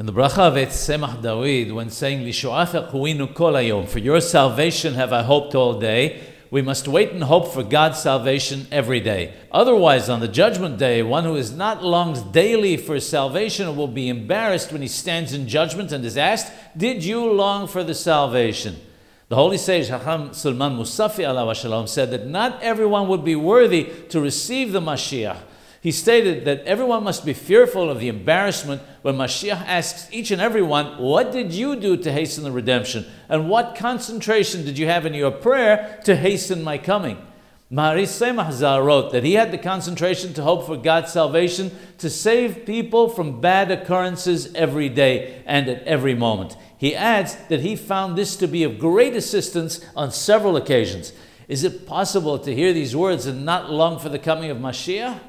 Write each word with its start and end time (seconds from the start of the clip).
In 0.00 0.06
the 0.06 0.14
bracha 0.14 0.38
of 0.38 0.54
Eitz 0.54 0.68
Tzemach 0.68 1.20
David, 1.20 1.72
when 1.72 1.90
saying 1.90 2.20
kol 2.22 3.52
hayom, 3.52 3.86
for 3.86 3.98
your 3.98 4.18
salvation 4.22 4.94
have 4.94 5.12
I 5.12 5.22
hoped 5.22 5.54
all 5.54 5.78
day, 5.78 6.22
we 6.50 6.62
must 6.62 6.88
wait 6.88 7.10
and 7.10 7.22
hope 7.22 7.52
for 7.52 7.62
God's 7.62 7.98
salvation 7.98 8.66
every 8.72 9.00
day. 9.00 9.34
Otherwise, 9.52 10.08
on 10.08 10.20
the 10.20 10.26
judgment 10.26 10.78
day, 10.78 11.02
one 11.02 11.24
who 11.24 11.34
has 11.34 11.52
not 11.52 11.84
longs 11.84 12.22
daily 12.22 12.78
for 12.78 12.98
salvation 12.98 13.76
will 13.76 13.88
be 13.88 14.08
embarrassed 14.08 14.72
when 14.72 14.80
he 14.80 14.88
stands 14.88 15.34
in 15.34 15.46
judgment 15.46 15.92
and 15.92 16.02
is 16.02 16.16
asked, 16.16 16.50
Did 16.74 17.04
you 17.04 17.30
long 17.30 17.68
for 17.68 17.84
the 17.84 17.94
salvation? 17.94 18.76
The 19.28 19.36
holy 19.36 19.58
sage 19.58 19.88
Hacham 19.88 20.30
Sulman 20.30 20.78
Musafi 20.78 21.54
Shalom 21.54 21.86
said 21.86 22.10
that 22.12 22.26
not 22.26 22.62
everyone 22.62 23.06
would 23.08 23.22
be 23.22 23.36
worthy 23.36 23.84
to 24.08 24.18
receive 24.18 24.72
the 24.72 24.80
Mashiach. 24.80 25.40
He 25.82 25.92
stated 25.92 26.44
that 26.44 26.62
everyone 26.64 27.04
must 27.04 27.24
be 27.24 27.32
fearful 27.32 27.88
of 27.88 28.00
the 28.00 28.08
embarrassment 28.08 28.82
when 29.00 29.16
Mashiach 29.16 29.64
asks 29.66 30.08
each 30.12 30.30
and 30.30 30.40
every 30.40 30.60
one, 30.60 30.98
What 30.98 31.32
did 31.32 31.52
you 31.54 31.74
do 31.74 31.96
to 31.96 32.12
hasten 32.12 32.44
the 32.44 32.52
redemption? 32.52 33.06
And 33.30 33.48
what 33.48 33.76
concentration 33.76 34.64
did 34.66 34.78
you 34.78 34.86
have 34.86 35.06
in 35.06 35.14
your 35.14 35.30
prayer 35.30 35.98
to 36.04 36.16
hasten 36.16 36.62
my 36.62 36.76
coming? 36.76 37.16
Maharis 37.72 38.20
Mahzar 38.34 38.84
wrote 38.84 39.12
that 39.12 39.22
he 39.22 39.34
had 39.34 39.52
the 39.52 39.58
concentration 39.58 40.34
to 40.34 40.42
hope 40.42 40.66
for 40.66 40.76
God's 40.76 41.12
salvation 41.12 41.70
to 41.98 42.10
save 42.10 42.66
people 42.66 43.08
from 43.08 43.40
bad 43.40 43.70
occurrences 43.70 44.52
every 44.54 44.88
day 44.88 45.42
and 45.46 45.68
at 45.68 45.84
every 45.84 46.14
moment. 46.14 46.56
He 46.76 46.96
adds 46.96 47.36
that 47.48 47.60
he 47.60 47.76
found 47.76 48.18
this 48.18 48.36
to 48.36 48.48
be 48.48 48.64
of 48.64 48.80
great 48.80 49.14
assistance 49.14 49.80
on 49.94 50.10
several 50.10 50.56
occasions. 50.56 51.12
Is 51.46 51.62
it 51.62 51.86
possible 51.86 52.38
to 52.40 52.54
hear 52.54 52.72
these 52.72 52.96
words 52.96 53.26
and 53.26 53.44
not 53.46 53.70
long 53.70 53.98
for 53.98 54.08
the 54.08 54.18
coming 54.18 54.50
of 54.50 54.58
Mashiach? 54.58 55.20